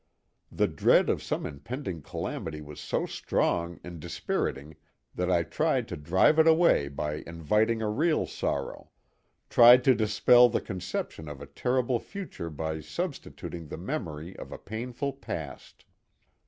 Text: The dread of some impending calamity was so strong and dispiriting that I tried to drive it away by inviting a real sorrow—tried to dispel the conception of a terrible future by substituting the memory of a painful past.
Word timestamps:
The 0.51 0.67
dread 0.67 1.11
of 1.11 1.21
some 1.21 1.45
impending 1.45 2.01
calamity 2.01 2.59
was 2.59 2.79
so 2.79 3.05
strong 3.05 3.79
and 3.83 3.99
dispiriting 3.99 4.75
that 5.13 5.29
I 5.29 5.43
tried 5.43 5.87
to 5.89 5.95
drive 5.95 6.39
it 6.39 6.47
away 6.47 6.87
by 6.87 7.21
inviting 7.27 7.83
a 7.83 7.87
real 7.87 8.25
sorrow—tried 8.25 9.83
to 9.83 9.93
dispel 9.93 10.49
the 10.49 10.59
conception 10.59 11.27
of 11.29 11.39
a 11.39 11.45
terrible 11.45 11.99
future 11.99 12.49
by 12.49 12.79
substituting 12.79 13.67
the 13.67 13.77
memory 13.77 14.35
of 14.37 14.51
a 14.51 14.57
painful 14.57 15.13
past. 15.13 15.85